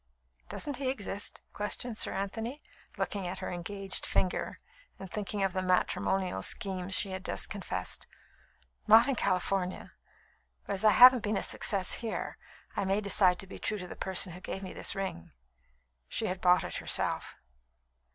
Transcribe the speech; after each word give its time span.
"Doesn't 0.49 0.77
he 0.77 0.89
exist?" 0.89 1.43
questioned 1.53 1.95
Sir 1.95 2.11
Anthony, 2.11 2.63
looking 2.97 3.27
at 3.27 3.37
her 3.37 3.51
"engaged" 3.51 4.03
finger 4.03 4.59
and 4.97 5.11
thinking 5.11 5.43
of 5.43 5.53
the 5.53 5.61
matrimonial 5.61 6.41
schemes 6.41 6.95
she 6.95 7.11
had 7.11 7.23
just 7.23 7.51
confessed. 7.51 8.07
"Not 8.87 9.07
in 9.07 9.13
California. 9.15 9.91
But 10.65 10.73
as 10.73 10.83
I 10.83 10.93
haven't 10.93 11.21
been 11.21 11.37
a 11.37 11.43
success 11.43 11.91
here, 12.01 12.39
I 12.75 12.83
may 12.83 12.99
decide 12.99 13.37
to 13.41 13.45
be 13.47 13.59
true 13.59 13.77
to 13.77 13.87
the 13.87 13.95
person 13.95 14.33
who 14.33 14.41
gave 14.41 14.63
me 14.63 14.73
this 14.73 14.95
ring." 14.95 15.29
(She 16.07 16.25
had 16.25 16.41
bought 16.41 16.63
it 16.63 16.77
herself.) 16.77 17.37